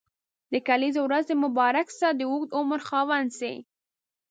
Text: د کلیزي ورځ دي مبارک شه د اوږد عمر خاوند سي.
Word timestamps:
د 0.51 0.53
کلیزي 0.67 1.01
ورځ 1.03 1.23
دي 1.29 1.35
مبارک 1.45 1.87
شه 1.97 2.09
د 2.13 2.21
اوږد 2.31 2.49
عمر 2.59 2.79
خاوند 2.89 3.29
سي. 3.39 3.53